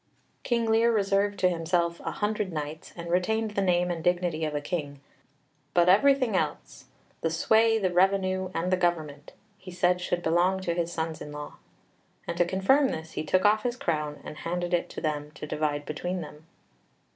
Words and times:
King 0.41 0.65
Lear 0.65 0.91
reserved 0.91 1.37
to 1.41 1.47
himself 1.49 1.99
a 1.99 2.09
hundred 2.09 2.51
knights, 2.51 2.91
and 2.95 3.11
retained 3.11 3.51
the 3.51 3.61
name 3.61 3.91
and 3.91 4.03
dignity 4.03 4.43
of 4.45 4.55
a 4.55 4.59
King; 4.59 4.99
but 5.75 5.87
everything 5.89 6.35
else 6.35 6.85
the 7.21 7.29
sway, 7.29 7.77
the 7.77 7.93
revenue, 7.93 8.49
and 8.55 8.71
the 8.71 8.77
government 8.77 9.33
he 9.59 9.69
said 9.69 10.01
should 10.01 10.23
belong 10.23 10.59
to 10.61 10.73
his 10.73 10.91
sons 10.91 11.21
in 11.21 11.31
law. 11.31 11.57
And 12.27 12.35
to 12.37 12.45
confirm 12.45 12.87
this, 12.89 13.11
he 13.11 13.23
took 13.23 13.45
off 13.45 13.61
his 13.61 13.75
crown, 13.77 14.19
and 14.23 14.37
handed 14.37 14.73
it 14.73 14.89
to 14.89 15.01
them 15.01 15.29
to 15.35 15.45
divide 15.45 15.85
between 15.85 16.21
them. 16.21 16.47